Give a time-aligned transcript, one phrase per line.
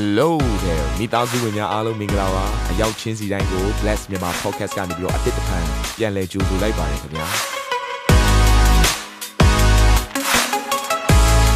[0.00, 0.30] Hello
[0.64, 5.64] there မိသားစုဝင်များအားလုံးမင်္ဂလာပါအရောက်ချင်းစီတိုင်းကို Bless မြန်မာ Podcast ကနေပြီးတော့အတစ်တဖန်
[5.96, 7.26] ပြန်လည်ကြိုဆိုလိုက်ပါတယ်ခင်ဗျာ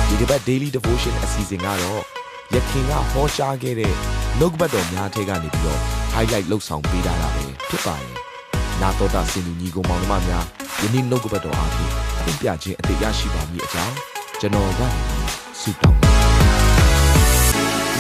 [0.09, 2.03] ဒီတစ်ပတ် Daily Devotion အစီအစဉ်ကတော့
[2.55, 3.93] ယခင်ကဟောကြားခဲ့တဲ့
[4.39, 5.81] နှုတ်ကပတ်တော်များထဲကနေပြီးတော့
[6.15, 8.15] highlight လောက်ဆောင်ပေးထားတာပဲဖြစ်ပါတယ်
[8.81, 10.45] နာတော်တာစင်လူညီကောင်မောင်နှမများ
[10.83, 13.97] ယနေ့နှုတ်ကပတ်တော်အားဖြင့်အပြခြင်းအသေးရရှိပါမည်အကြောင်း
[14.41, 14.89] ကျွန်တော်ကနေ
[15.63, 16.12] ဆုတောင်း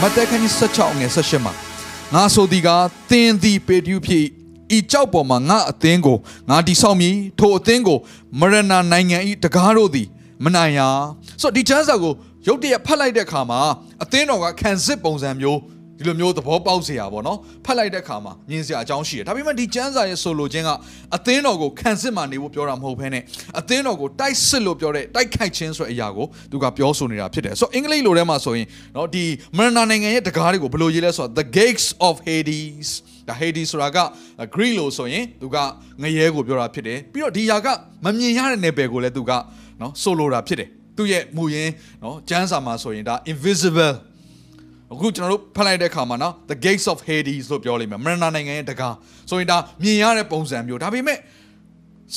[0.05, 1.53] မသက်ခန်းကြီး16ငယ်18မှာ
[2.15, 2.69] ငါဆိုသည်က
[3.11, 4.25] သင်သည်ပေတျုဖြစ်
[4.77, 6.19] ဤကြောက်ပေါ်မှာငါအသင်းကို
[6.51, 7.99] ငါတိဆောက်မည်ထိုအသင်းကို
[8.41, 8.61] မရဏ
[8.93, 10.09] နိုင်ငံဤတကားတို့သည်
[10.45, 10.81] မနိုင်ရ
[11.41, 12.15] ဆိုတော့ဒီချမ်းစာကို
[12.47, 13.61] ရုတ်တရက်ဖတ်လိုက်တဲ့အခါမှာ
[14.03, 15.61] အသင်းတော်ကခံစစ်ပုံစံမျိုး
[16.05, 20.71] ဒီလိုမျိုးသဘောပေါက်စရာပေါ့နော်ဖတ်လိုက်တဲ့အခါမှာမြင်စရာအကြောင်းရှိတယ်ဒါပေမဲ့ဒီကျမ်းစာရဲ့ဆိုလိုခြင်းက
[21.17, 23.23] အသင်းတော်ကိုခံစစ်မှနေဖို့ပြောတာမဟုတ်ဘဲနဲ့
[23.61, 28.67] အသင်းတော်ကိုတိုက်စစ်လို့ပြောတဲ့တိုက်ခိုက်ခြင်းဆိုတဲ့အရာကိုသူကပြောဆိုနေတာဖြစ်တယ်ဆိုတော့အင်္ဂလိပ်လိုထဲမှာဆိုရင်
[28.97, 29.25] နော်ဒီ
[29.57, 32.89] မရနာနိုင်ငံရဲ့တကားတွေကိုဘယ်လိုရေးလဲဆိုတော့ the gates of hades
[33.29, 33.99] ဒါ hades ဆိုတာက
[34.55, 35.57] greek လို့ဆိုရင်သူက
[36.03, 37.69] ငရဲကိုပြောတာဖြစ်တယ်ပြီးတော့ဒီຢာက
[38.05, 39.33] မမြင်ရတဲ့နယ်ပယ်ကိုလည်းသူက
[39.81, 41.73] နော်ဆိုလိုတာဖြစ်တယ်သူ့ရဲ့မူရင်း
[42.03, 43.93] နော်ကျမ်းစာမှာဆိုရင်ဒါ invisible
[44.93, 48.95] အခုကျွန်တော်တို့ဖတ်လိုက်တဲ့အခါမှာနော် the gates of hades လို့ပြောလိမ့်မယ်မရဏနိုင်ငံရဲ့တကား
[49.31, 51.19] ဆိုရင်ဒါမြင်ရတဲ့ပုံစံမျိုးဒါပေမဲ့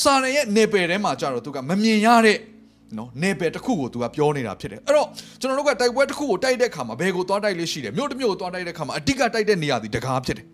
[0.02, 2.38] စာရရဲ့နေပယ်ထဲမှာကြတော့သူကမမြင်ရတဲ့
[2.98, 5.08] နော်နေပယ်တစ်ခုကိုသူကပြောနေတာဖြစ်တယ်အဲ့တော့
[5.40, 10.46] ကျွန်တော်တို့ကတိုက်ပွဲတစ်ခုကိုတိုက်တဲ့အခါမှာဘယ်ကိုသွားတိုက်လေးရှိတယ်မြို့တစ်မြို့ကိုသွားတိုက်တဲ့အခါမှာအဓိကတိုက်တဲ့နေရာဒီတကားဖြစ်တယ်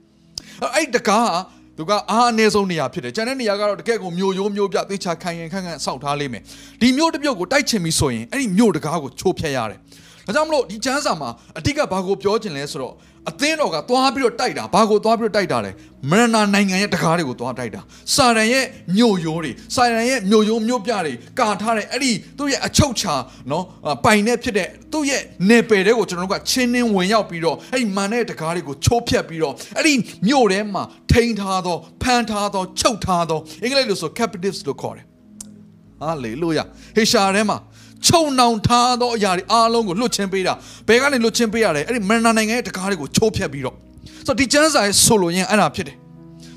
[0.74, 1.40] အဲ့ဒီတကားဟာ
[1.78, 6.42] သူကအားအနည်းဆုံးနေရာဖြစ်တယ်။ကျန်တဲ့နေရာကတော့တကယ်ကိုမြို့ရိုးမြို့ပြသေချာခိုင်ရင်ခန့်ခန့်စောက်ထားလိမ့်မယ်။
[6.80, 9.80] ဒီမြို့တစ်မြို့ကိုတိုက်ချင်ပြီဆိုရင်အဲ့ဒီမြို့တကားကိုချိုးဖျက်ရတယ်။
[10.34, 12.94] ဒါကြောင့်မလို့ဒီကျမ်းစာမှာအတိတ်ကဘာကိုပြောခြင်းလဲဆိုတော့
[13.30, 15.70] အသင်းတော်ကသွားပြီးတော့တိုက်တာဘာကိုသွားပြီးတော့တိုက်တာလဲ
[16.10, 17.80] မရဏနိုင်ငံရဲ့တကားတွေကိုသွားတိုက်တာ
[18.14, 18.66] စာရန်ရဲ့
[18.96, 23.14] မြို့ရိုးတွေစာရန်ရဲ့မြို့ရိုးမြို့ပြတွေကာထားတဲ့အဲ့ဒီသူ့ရဲ့အချုပ်ချာ
[23.50, 23.64] နော်
[24.04, 29.94] ပိုင်နဲ့ဖြစ်တဲ့သူ့ရဲ့နေပယ်တွေကိုကျွန်တော်တို့ကချင်းနှင်းဝင်ရောက်ပြီးတော့အဲ့ဒီမန်တဲ့တကားတွေကိုချိုးဖျက်ပြီးတော့အဲ့ဒီ
[30.28, 35.06] မြို့ထဲမှာထိန်းထားသောဖမ်းထားသောချုပ်ထားသောအင်္ဂလိပ်လိုဆို captives လို့ခေါ်တယ်
[36.00, 36.64] ဟာလေလုယာ
[36.96, 37.58] ဟေရှာထဲမှာ
[38.06, 40.52] ခြုံနှောင်ထားသောအရာတွေအားလုံးကိုလွတ်ချင်းပေးတာ
[40.88, 43.76] ဘယ်ကနေလွတ်ချင်းပေးရလဲအဲ့ဒီမရဏနိုင်ငံရဲ့တကားတွေကိုချိုးဖျက်ပြီးတော့
[44.26, 45.96] ဆိုတော့ဒီကျမ်းစာရဲ့ဆိုလိုရင်အဲ့ဒါဖြစ်တယ်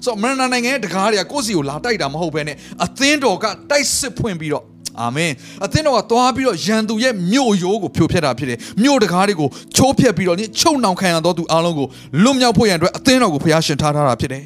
[0.03, 2.55] ဆိုတော့မရဏနိုင်ငံရဲ့တကားတွေကကိုယ့်စီကိုလာတိုက်တာမဟုတ်ဘဲနဲ့
[2.85, 4.65] အသင်းတော်ကတိုက်စစ်ဖွင့်ပြီးတော့
[5.01, 5.31] အာမင်
[5.65, 11.87] အသင်းတော်ကသွားပြီးတော့ရန်သူရဲ့မြို့ရိုးကိုဖြိုဖျက်တာဖြစ်တယ်မြို့တကားတွေကိုချိုးဖျက်ပြီးတော့ချုပ်နှောင်ခံရသောသူအားလုံးကို
[12.23, 14.43] လွတ်မြောက်ဖို့ရန်အတွက်အသင်းတော်ကိုဖျားရှင်ထားထားတာဖြစ်တယ်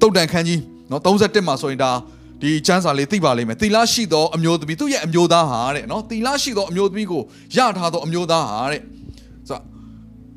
[0.00, 0.60] တုတ်တန်ခန်းကြီး
[0.90, 1.90] နော်31မှာဆိုရင်ဒါ
[2.42, 7.22] ဒီကျမ်းစာလေးသိပါလိမ့်မယ်သီလရှိသောအမျိုးသမီးသူ့ရဲ့အမျိုးသားဟာတဲ့နော်သီလရှိသောအမျိုးသမီးကို
[7.56, 8.80] ရထားသောအမျိုးသားဟာတဲ့
[9.48, 9.58] ဆို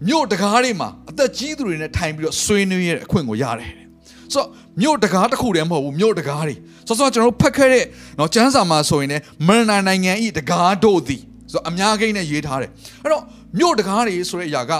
[0.07, 3.87] မြို့တကားတွေမှာအသက်ကြီးသူတွေနဲ့ထိုင်ပြီးတော့ဆွေးနွေးရတဲ့အခွင့်ကိုရတယ်တဲ့
[4.33, 4.47] ဆိုတော့
[4.81, 6.55] မြို့တကားတစ်ခုတည်းမဟုတ်ဘူးမြို့တကားတွေ
[6.87, 7.85] ဆိုတော့ကျွန်တော်တို့ဖတ်ခဲ့တဲ့
[8.19, 11.21] နော်ကျမ်းစာမှာဆိုရင်လည်းမရနာနိုင်ငံဤတကားတို့သည်
[11.51, 12.71] ဆိုတော့အများကြီးနဲ့ရေးထားတယ်
[13.03, 13.23] အဲ့တော့
[13.59, 14.73] မြို့တကားတွေဆိုတဲ့အရာက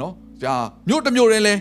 [0.00, 0.12] နော်
[0.44, 0.56] ဒါ
[0.88, 1.54] မြို့တစ်မြို့တည်းလဲ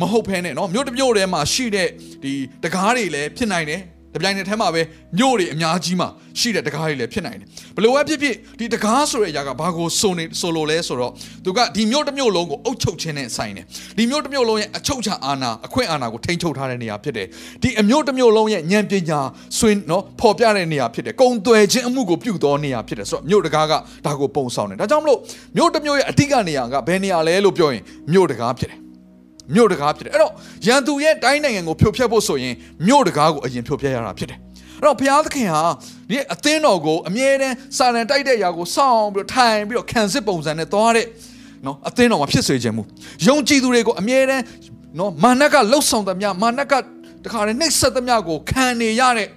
[0.00, 1.88] မဟုတ်ဖဲနဲ့နော်မြို့တစ်မြို့တည်းမှာရှိတဲ့
[2.22, 2.32] ဒီ
[2.64, 3.80] တကားတွေလည်းဖြစ်နိုင်တယ်
[4.14, 4.82] တပြိုင်နက်တည်းမှာပဲ
[5.18, 6.08] မြို့တွေအများကြီးမှာ
[6.40, 11.12] ရှိတဲ့တကားတွေလည်းဖြစ်နိုင်တယ်ဘလို့ပဲဖြစ်ဖြစ်ဒီတကားဆိုတဲ့အရာကဘာကိုစုံနေဆိုလိုလဲဆိုတော့
[11.44, 13.64] သူကဒီမြို့တစ်မြို့လုံးကိုအုပ်ချုပ်ခြင်းနဲ့ဆိုင်တယ်
[13.96, 17.26] ဒီမြို့တစ်မြို့လုံးရဲ့အချုပ်ချာအာဏာအခွင့်အာဏာကိုထိန်းချုပ်ထားတဲ့နေရာဖြစ်တယ်
[17.62, 19.20] ဒီအမြို့တစ်မြို့လုံးရဲ့ဉာဏ်ပညာ
[19.58, 23.72] ဆွေးနော်ပေါ်ပြတဲ့နေရာဖြစ်တယ်ကုံသွယ်ခြင်းအမှုကိုပြုသောနေရာဖြစ်တယ်ဆိုတော့မြို့တကားက
[24.06, 25.18] ဒါကိုပုံဆောင်တယ်ဒါကြောင့်မလို့
[25.56, 27.82] မြို့တစ်မြို့ရဲ့အဓိကနေရာကဘယ်နေရာလဲလို့ပြောရင်
[28.12, 28.87] မြို့တကားဖြစ်တယ်
[29.54, 30.32] မြို့တကားဖြစ်တယ်အဲ့တော့
[30.66, 32.54] ရန်သူရဲ့တိုင်းနိုင်ငံကိုဖြိုဖျက်ဖို့ဆိုရင်
[32.86, 34.38] မြို့တကားကိုအရင်ဖြိုဖျက်ရတာဖြစ်တယ်
[34.78, 35.62] အဲ့တော့ဘုရားသခင်ဟာ
[36.10, 41.06] ဒီအသင်းတော်ကိုအမြဲတမ်းစာရန်တိုက်တဲ့ຢာကိုစောင့်ပြီးတော့ထိုင်ပြီးတော့ခံစစ်ပုံစံနဲ့သွားတဲ့
[41.66, 42.82] နော်အသင်းတော်မှာဖြစ်စေခြင်းမူ
[43.26, 44.44] ယုံကြည်သူတွေကိုအမြဲတမ်း
[44.98, 46.74] နော်မာနကလှုပ်ဆောင်သမျှမာနက
[47.24, 49.28] တခါတည်းနှိပ်စက်သမျှကိုခံနေရတဲ့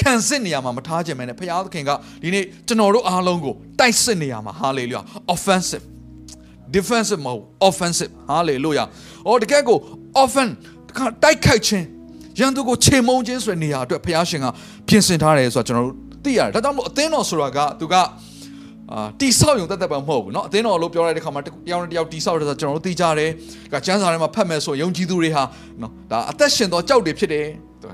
[0.00, 1.90] ခံစစ်နေရမှာမထားခြင်းပဲနဲ့ဘုရားသခင်က
[2.22, 5.02] ဒီနေ့ကျွန်တော်တို့အားလုံးကိုတိုက်စစ်နေရမှာဟာလေလုယာ
[5.34, 5.84] offensive
[6.75, 8.87] defensive မဟုတ် offensive hallelujah
[9.27, 9.77] အော်တကယ်ကို
[10.23, 10.53] offense
[10.89, 11.85] တခါတိုက်ခိုက်ခြင်း
[12.39, 14.47] ရန်သူကိုခြေမုံခြင်းဆိုတဲ့နေရာအတွက်ဘုရားရှင်က
[14.87, 17.95] ပြင်ဆင်ထားတယ်ဆိုတော့ကျွန်တော်တို့သိရတယ်ဒါကြောင့်မို့အသင်းတော်ဆိုတာကသူက
[18.91, 23.29] အာတိဆောက်ရုံတက်တက်ပဲမဟုတ်ဘူးเนาะအသင်းတော်လို့ပြောရတဲ့ခါမှာတယောက်နဲ့တယောက်တိဆောက်တယ်ဆိုတော့ကျွန်တော်တို့သိကြတယ်
[23.73, 25.43] ကကျမ်းစာထဲမှာဖတ်မယ်ဆိုယုံကြည်သူတွေဟာ
[25.79, 27.45] เนาะဒါအသက်ရှင်သောကြောက်တွေဖြစ်တယ်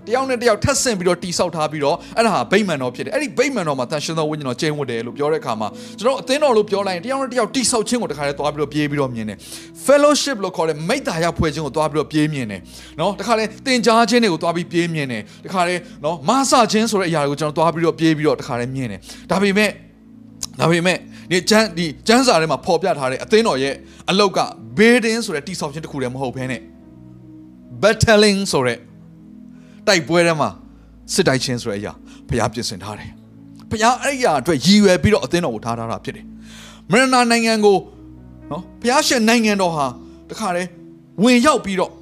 [0.08, 5.68] တယောက်နဲ့တယောက်ထပ်ဆင့်ပြီးတော့တိဆောက်ထားပြီးတော့အဲ့ဒါဟာဗိမ္မာန်တော်ဖြစ်တယ်အဲ့ဒီဗိမ္မာန်တော်မှာတန်ရှင်သောဝိညာဉ်တော်ကျင်းဝတ်တယ်လို့ပြောတဲ့အခါမှာ
[6.00, 9.38] ကျွန်တော်အသင်းတော်လို့ပြောလိုက်ရင်တယောက်နဲ့တယောက်တိဆောက်ခြင်းကိုတခါတည်းသွားပြီးတော့ပြေးပြီးတော့မြင်တယ်
[9.86, 12.60] fellowship လို့ခေါ်တဲ့မိတ္တာရဖွဲ့ခြင်းကိုသွားပြီးတော့ပြေးမြင်တယ်
[13.00, 19.00] နော်တခါတည်းတင်ကြားခြင်းတွေကိုသွားပြီးပြေးမြင်တယ်တခါတည်းနော်မဆခြင်းဆိုတဲ့အရာတွေကိုကျွန်တော်သွားပြီးတော့ပြေးပြီးတော့တခါတည်းမြင်တယ်
[19.30, 19.70] ဒါပေမဲ့
[20.60, 20.98] ဒါပေမဲ့
[21.30, 23.74] ဒီကျန်းဒီကျန်းစာထဲမှာပေါ်ပြထားတဲ့အသင်းတော်ရဲ့
[24.10, 24.40] အလောက်က
[24.78, 26.60] building ဆိုတဲ့တိဆောက်ခြင်းတစ်ခုတည်းမဟုတ်ဘဲနဲ့
[27.82, 28.78] battling ဆိုတဲ့
[29.88, 30.48] တိုက်ပွဲထဲမှာ
[31.12, 31.92] စစ်တိုက်ခြင်းဆိုတဲ့အရာ
[32.28, 33.10] ဘုရားပြင်ဆင်ထားတယ်
[33.70, 36.24] ဘုရားအဲ့ဒီအရာအတွက်ရည်ရွယ်ပြီးတော့အသင်းတော်ကိုထားထားတာဖြစ်တယ်
[36.90, 37.76] မရဏနိုင်ငံကို
[38.50, 39.86] နော်ဘုရားရှင်နိုင်ငံတော်ဟာ
[40.30, 40.68] တခါတည်း
[41.22, 41.92] ဝင်ရောက်ပြီးတော့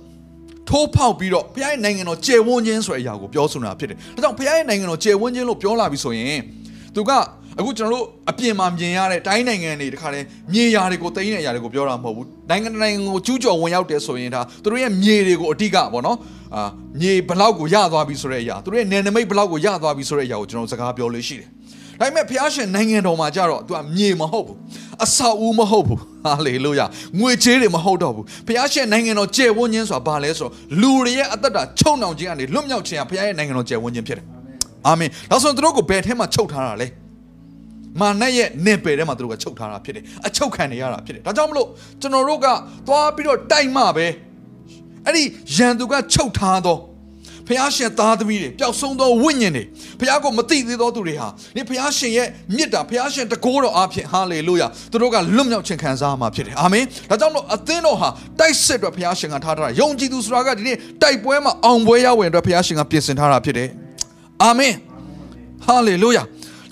[0.69, 6.40] ထိုးဖောက်ပြီးတော့ဘုရားရဲ့နိုင်ငံတော်ကျေဝန်းခြင်းဆိုတဲ့အရာကိုပြောဆိုတာဖြစ်တယ်။ဒါကြောင့်ဘုရားရဲ့နိုင်ငံတော်ကျေဝန်းခြင်းလို့ပြောလာပြီဆိုရင်
[6.94, 7.11] သူက
[7.58, 16.16] အခုကျွန်တော်တို့အပြင်မှာမြင်ရတဲ့တိုင်းနိုင်ငံတွေတခါတည်းမြေယာတွေကိုတိမ့်တဲ့အရာတွေကိုပြောတာမဟုတ်ဘူး။နိုင်ငံတစ်နိုင်ငံကိုကျူးကျော်ဝင်ရောက်တယ်ဆိုရင်ဒါသူတို့ရဲ့မြေတွေကိုအတိကပေါ့နော်။
[16.54, 16.62] အာ
[17.00, 21.49] မြေဘလောက်ကိုရသွားပြီဆိုတဲ့အရာသူတို့ရဲ့နယ်နိမိတ်ဘလောက်ကိုရသွားပြီဆိုတဲ့အရာကိုကျွန်တော်စကားပြောလို့ရှိတယ်။
[22.00, 24.56] ဒါပေမဲ့ဘုရားရှင်နိုင်ငံတော်မှာကြတော့သူကမြေမဟုတ်ဘူး
[25.05, 26.87] အဆောက်အဦမဟုတ်ဘူးဟာလေလုယာ
[27.19, 34.26] ငွေချေးတွေမဟုတ်တော့ဘူးဘုရားရှင်နိုင်ငံတော်ကျယ်ဝန်းခြင်းဆိုတာဘာလဲဆိုတော့လူတွေရဲ့အသက်တာချုံနှောင်ခြင်းကနေလွတ်မြောက်ခြင်းကဘုရားရဲ့နိုင်ငံတော်ကျယ်ဝန်းခြင်းဖြစ်တယ်
[34.87, 36.87] အာမင်ဒါဆိုရင်သူတို့ကိုဘယ်ထဲမှာချုပ်ထားတာလဲ
[38.00, 41.68] မာနရဲ့နေပယ်ထဲမှာသူတို့ကချုပ်ထားတာဖြစ်တယ်အချုပ်ခံနေရတာဖြစ်တယ်ဒါကြောင့်မလို့
[42.00, 42.46] ကျွန်တော်တို့က
[42.86, 44.06] သွားပြီးတော့တိုက်မှပဲ
[45.06, 45.22] အဲ့ဒီ
[45.56, 46.80] ရန်သူကချုပ်ထားတော့
[47.48, 49.64] ဖះရှင်သားသမီးတွေပျောက်ဆုံးသောဝိညာဉ်တွေ
[50.00, 58.08] ဖះကိုမသိသေးသောသူတွေဟာဒီဖះရှင်ရဲ့မြစ်တာဖះရှင်တကိုးတော်အဖြစ်ဟာလေလုယာသူတို့ကလွတ်မြောက်ခြင်းခံစားမှာဖြစ်တယ်အာမင်ဒါကြောင့်မို့အသင်းတော်ဟာ
[58.40, 63.68] တိုက်စစ်အတွက်ဖះရှင်ကထားထားတာယုံကြည်သူဆိုတာကဒီနေ့တိုက်ပွဲမှာအောင်ပွဲရဝင်အတွက်ဖះရှင်ကပြင်ဆင်ထားတာဖြစ်တယ်
[64.42, 64.74] အာမင်
[65.66, 66.22] ဟာလေလုယာ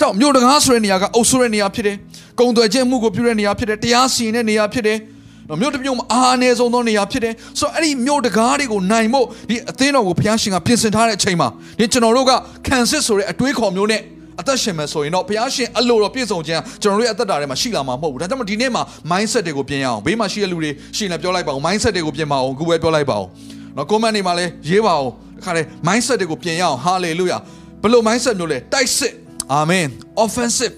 [0.02, 1.96] တော့မြို့တကားဆိုတဲ့နေရာကအုပ်ဆိုးတဲ့နေရာဖြစ်တယ်။
[2.40, 4.98] ကုံသွယ်ခြင်းမှုကိုပြုတဲ့နေရာဖြစ်တယ်။တရားစီရင်တဲ့နေရာဖြစ်တယ်။
[5.48, 11.48] တော့မြို့တစ်မြို့မှာအားအနည်းဆုံးသောနေရာဖြစ်တယ်။ဆိုတော့အဲ့ဒီမြို့တကားတွေကိုနိုင်ဖို့ဒီအသင်းတော်ကိုဘုရားရှင်ကပြင်ဆင်ထားတဲ့အချိန်မှာ
[11.78, 12.32] ဒီကျွန်တော်တို့က
[12.66, 14.02] ခံစစ်ဆိုတဲ့အတွေးခေါ်မျိုးနဲ့
[14.40, 23.24] အသက်ရှင်မယ်ဆိုရင်တော့ဘုရားရှင်အလိုတော်ပြည့်စုံခြင်းကျွန်တော်တို့ရဲ့အသက်တာထဲမှာရှိလာမှာမဟုတ်ဘူး။ဒါကြောင့်မို့ဒီနေ့မှာ mindset တွေကိုပြင်ရအောင်။ဘေးမှာရှိတဲ့လူတွေရှိနေပြောလိုက်ပါဦး mindset တွေကိုပြင်ပါအောင်။ခုပဲပြောလိုက်ပါဦး။
[23.76, 25.10] နော် comment တွေမှာလည်းရေးပါအောင်။
[25.44, 27.40] ခါလေ mindset တွေကိုပြင်ရအောင်။ hallelujah
[27.82, 29.12] ။ဘယ်လို mindset မျိုးလဲတိုက်စစ်
[29.52, 29.86] အာမင်
[30.24, 30.74] offensive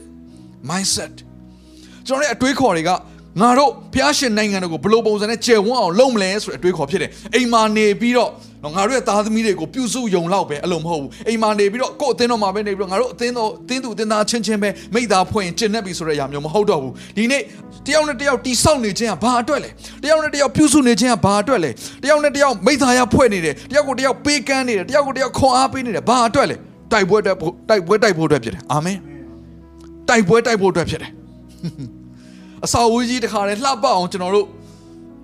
[0.68, 1.14] mindset
[2.06, 2.90] ကျွန်တော်ရဲ့အတွေးခေါ်တွေက
[3.40, 8.30] ငါတို့ဖျားရှင်နိုင်ငံတော်ကိုဘယ်လိုပုံစံနဲ့ကျယ်ဝန်းအောင်လုပ်မလဲဆိုတဲ့အတွေးခေါ်ဖြစ်တယ်အိမ်မာနေပြီးတော့
[8.76, 17.42] ငါတို့ရဲ့သားသမီးတွေကိုပြုစုယုံလောက်ပဲအလုံးမဟုတ်ဘူးအိမ်မာနေပြီးတော့ကိုယ့်အသင်းတော်မှာပဲနေပြီးတော့ငါတို့အသင်းတော်အသင်းသူအသင်းသားချင်းချင်းပဲမိသားဖွင့်ကျင့်နေပြီဆိုတဲ့အရာမျိုးမဟုတ်တော့ဘူးဒီနေ့
[17.86, 19.70] တယောက်နဲ့တယောက်တိဆောက်နေခြင်းကဘာအတွက်လဲ
[20.04, 21.70] တယောက်နဲ့တယောက်ပြုစုနေခြင်းကဘာအတွက်လဲ
[22.04, 26.56] တယောက်နဲ့တယောက်မိသားရဖွဲ့နေတယ်တယောက်ကိုတယောက်ပေးကမ်းနေတယ်တယောက်ကိုတယောက်ခွန်အားပေးနေတယ်ဘာအတွက်လဲ
[26.91, 27.37] တိုက်ပွဲတိုက်
[27.69, 28.97] တိုက်ပွဲတိုက်ဖို့အတွက်ဖြစ်တယ်အာမင်
[30.09, 31.11] တိုက်ပွဲတိုက်ဖို့အတွက်ဖြစ်တယ်
[32.65, 34.47] အစာဝေးကြီးတခါတည်းလှပအောင်ကျွန်တော်တို့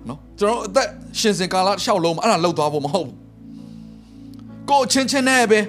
[0.08, 0.88] နော်ကျွန်တော်အသက်
[1.20, 3.16] ရှင်စင်ကာလရှောက်လုံးမှာအဲ့ဒါလောက်သွားဖို့မဟုတ်ဘူး
[4.70, 5.60] ကိုအချင်းချင်းနဲ့ပဲ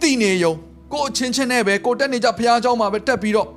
[0.00, 0.54] တိနေယုံ
[0.92, 3.48] ကိုအချင်းချင်းနဲ့ပဲကိုတက်နေကြဖះเจ้าမှာပဲတက်ပြီးတော့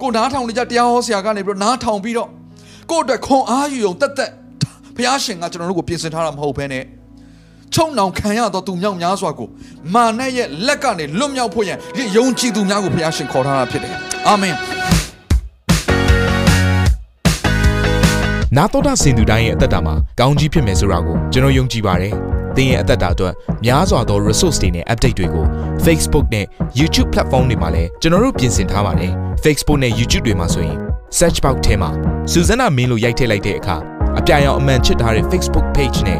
[0.00, 2.28] ကိုနားထောင်နေကြတရားဟောဆရာကနေပြီးတော့နားထောင်ပြီးတော့
[2.90, 4.30] ကိုအတွက်ခွန်အားယူုံတက်တက်
[4.96, 6.84] ဖះရှင်ကကျွန်တော်တို့ကိုပြင်ဆင်ထားတာမဟုတ်ဘဲနဲ့
[7.73, 9.49] ချုံနှောင်ခံရတော့သူမြောက်များစွာကို
[9.93, 13.93] မာနရဲ့လက်ကနေလွတ်မြောက်ဖို့ရန်ဒီယုံကြည်သူများကိုဘုရားရှင်ခေါ်ထားတာဖြစ်တယ်
[14.27, 14.55] အာမင်
[18.57, 22.13] နာတော်တာစင်သူတိုင်းရဲ့အသက်တာမှာကောင်းကြီးဖြစ်မယ်ဆိုတာကိုကျွန်တော်ယုံကြည်ပါတယ်။
[22.55, 23.33] သင်ရဲ့အသက်တာအတွက်
[23.65, 25.45] များစွာသော resource တွေနဲ့ update တွေကို
[25.85, 26.45] Facebook နဲ့
[26.79, 29.11] YouTube platform တွေမှာလည်းကျွန်တော်တို့ပြင်ဆင်ထားပါတယ်။
[29.43, 30.77] Facebook နဲ့ YouTube တွေမှာဆိုရင်
[31.17, 31.89] search box ထဲမှာ
[32.31, 33.77] စုစွမ်းနာမင်းလို့ရိုက်ထည့်လိုက်တဲ့အခါ
[34.19, 36.19] အပြရန်အမှန်ချစ်ထားတဲ့ Facebook page နဲ့